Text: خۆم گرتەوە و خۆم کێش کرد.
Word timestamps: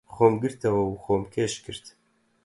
خۆم 0.13 0.33
گرتەوە 0.41 0.81
و 0.85 0.99
خۆم 1.03 1.23
کێش 1.33 1.53
کرد. 1.63 1.85